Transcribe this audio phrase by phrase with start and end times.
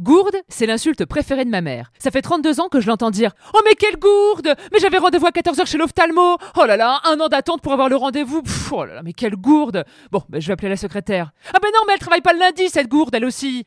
[0.00, 1.92] Gourde, c'est l'insulte préférée de ma mère.
[1.98, 3.32] Ça fait 32 ans que je l'entends dire.
[3.52, 4.54] Oh, mais quelle gourde!
[4.72, 6.38] Mais j'avais rendez-vous à 14h chez l'ophtalmo.
[6.56, 8.42] Oh là là, un an d'attente pour avoir le rendez-vous.
[8.72, 9.84] Oh là là, mais quelle gourde!
[10.10, 11.32] Bon, ben, je vais appeler la secrétaire.
[11.52, 13.66] Ah, ben non, mais elle travaille pas le lundi, cette gourde, elle aussi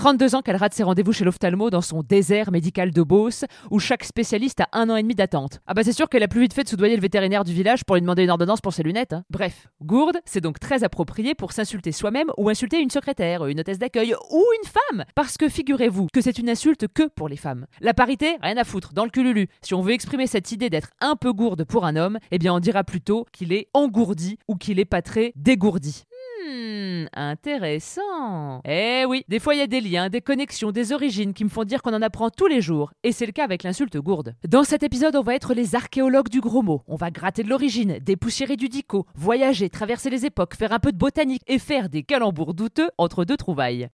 [0.00, 3.78] 32 ans qu'elle rate ses rendez-vous chez l'ophtalmo dans son désert médical de Beauce, où
[3.78, 5.60] chaque spécialiste a un an et demi d'attente.
[5.66, 7.84] Ah bah c'est sûr qu'elle a plus vite fait de soudoyer le vétérinaire du village
[7.84, 9.12] pour lui demander une ordonnance pour ses lunettes.
[9.12, 9.24] hein.
[9.28, 13.78] Bref, gourde, c'est donc très approprié pour s'insulter soi-même ou insulter une secrétaire, une hôtesse
[13.78, 15.04] d'accueil ou une femme.
[15.14, 17.66] Parce que figurez-vous que c'est une insulte que pour les femmes.
[17.82, 19.48] La parité, rien à foutre, dans le cululu.
[19.60, 22.54] Si on veut exprimer cette idée d'être un peu gourde pour un homme, eh bien
[22.54, 26.04] on dira plutôt qu'il est engourdi ou qu'il est pas très dégourdi.
[26.50, 28.60] Hmm, intéressant.
[28.64, 31.48] Eh oui, des fois il y a des liens, des connexions, des origines qui me
[31.48, 32.92] font dire qu'on en apprend tous les jours.
[33.04, 34.34] Et c'est le cas avec l'insulte gourde.
[34.48, 36.82] Dans cet épisode, on va être les archéologues du gros mot.
[36.88, 40.90] On va gratter de l'origine, dépoussiérer du dico, voyager, traverser les époques, faire un peu
[40.90, 43.88] de botanique et faire des calembours douteux entre deux trouvailles.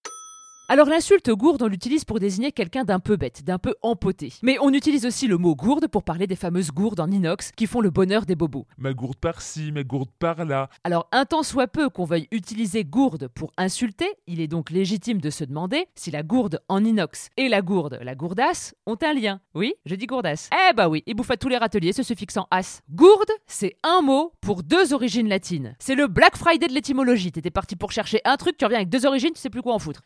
[0.69, 4.33] Alors l'insulte gourde, on l'utilise pour désigner quelqu'un d'un peu bête, d'un peu empoté.
[4.43, 7.67] Mais on utilise aussi le mot gourde pour parler des fameuses gourdes en inox qui
[7.67, 8.67] font le bonheur des bobos.
[8.79, 10.70] Ma gourde par-ci, ma gourde par-là.
[10.85, 15.20] Alors, un temps soit peu qu'on veuille utiliser gourde pour insulter, il est donc légitime
[15.20, 19.13] de se demander si la gourde en inox et la gourde, la gourdasse, ont un
[19.13, 19.41] lien.
[19.55, 20.48] Oui, je dis gourdasse.
[20.70, 22.81] Eh bah oui, il bouffe à tous les râteliers ce suffixe en as.
[22.89, 25.77] Gourde, c'est un mot pour deux origines latines.
[25.81, 27.33] C'est le Black Friday de l'étymologie.
[27.33, 29.75] T'étais parti pour chercher un truc, tu reviens avec deux origines, tu sais plus quoi
[29.75, 30.01] en foutre.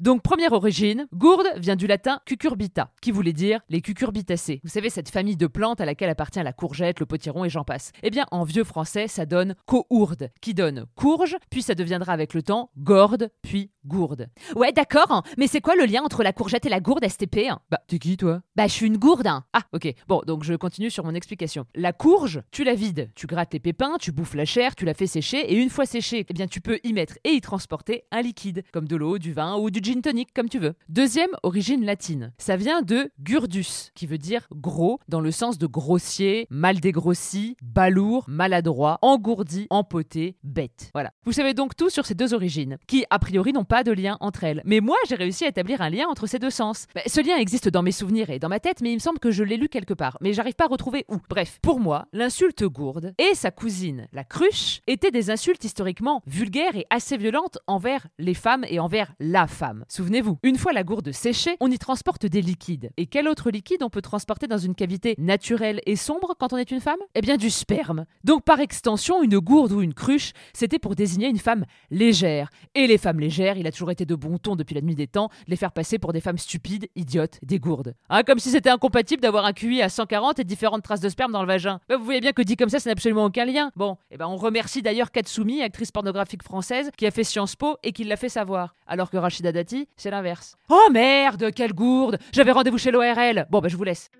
[0.00, 4.60] Donc première origine, gourde vient du latin cucurbita, qui voulait dire les cucurbitacées.
[4.64, 7.62] Vous savez cette famille de plantes à laquelle appartient la courgette, le potiron et j'en
[7.62, 7.92] passe.
[8.02, 12.34] Eh bien en vieux français, ça donne courde, qui donne courge, puis ça deviendra avec
[12.34, 14.26] le temps gorde, puis gourde.
[14.56, 17.48] Ouais d'accord, hein, mais c'est quoi le lien entre la courgette et la gourde STP
[17.48, 17.60] hein?
[17.70, 18.40] Bah t'es qui toi?
[18.56, 19.28] Bah je suis une gourde.
[19.28, 19.44] hein.
[19.52, 21.66] Ah ok, bon donc je continue sur mon explication.
[21.76, 24.94] La courge, tu la vides, tu grattes les pépins, tu bouffes la chair, tu la
[24.94, 28.04] fais sécher et une fois séchée, eh bien tu peux y mettre et y transporter
[28.10, 30.72] un liquide, comme de l'eau, du vin ou du gin tonic comme tu veux.
[30.88, 35.66] Deuxième origine latine, ça vient de gurdus, qui veut dire gros dans le sens de
[35.66, 40.90] grossier, mal dégrossi, balourd, maladroit, engourdi, empoté, bête.
[40.94, 41.10] Voilà.
[41.26, 44.16] Vous savez donc tout sur ces deux origines, qui a priori n'ont pas de lien
[44.20, 44.62] entre elles.
[44.64, 46.86] Mais moi j'ai réussi à établir un lien entre ces deux sens.
[46.94, 49.18] Bah, ce lien existe dans mes souvenirs et dans ma tête, mais il me semble
[49.18, 51.16] que je l'ai lu quelque part, mais j'arrive pas à retrouver où.
[51.28, 56.74] Bref, pour moi, l'insulte gourde et sa cousine, la cruche, étaient des insultes historiquement vulgaires
[56.74, 59.73] et assez violentes envers les femmes et envers la femme.
[59.88, 62.90] Souvenez-vous, une fois la gourde séchée, on y transporte des liquides.
[62.96, 66.56] Et quel autre liquide on peut transporter dans une cavité naturelle et sombre quand on
[66.56, 66.98] est une femme?
[67.14, 68.06] Eh bien du sperme.
[68.24, 72.50] Donc par extension, une gourde ou une cruche, c'était pour désigner une femme légère.
[72.74, 75.06] Et les femmes légères, il a toujours été de bon ton depuis la nuit des
[75.06, 77.94] temps les faire passer pour des femmes stupides, idiotes, des gourdes.
[78.08, 81.32] Hein, comme si c'était incompatible d'avoir un QI à 140 et différentes traces de sperme
[81.32, 81.80] dans le vagin.
[81.88, 83.70] Bah, vous voyez bien que dit comme ça, ça n'a absolument aucun lien.
[83.76, 87.76] Bon, et ben on remercie d'ailleurs Katsumi, actrice pornographique française, qui a fait Sciences Po
[87.82, 88.74] et qui l'a fait savoir.
[88.86, 89.63] Alors que Rachida Dati,
[89.96, 90.56] c'est l'inverse.
[90.68, 93.46] Oh merde, quelle gourde J'avais rendez-vous chez l'ORL.
[93.50, 94.10] Bon bah je vous laisse.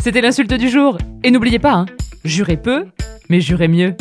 [0.00, 0.98] C'était l'insulte du jour.
[1.22, 1.86] Et n'oubliez pas, hein,
[2.24, 2.86] jurez peu,
[3.28, 3.94] mais jurez mieux.